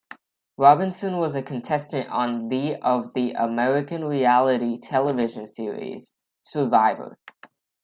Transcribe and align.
Robinson 0.57 1.17
was 1.17 1.35
a 1.35 1.43
contestant 1.43 2.09
on 2.09 2.45
the 2.45 2.75
of 2.77 3.13
the 3.13 3.33
American 3.33 4.03
reality 4.03 4.79
television 4.79 5.45
series, 5.45 6.15
"Survivor". 6.41 7.19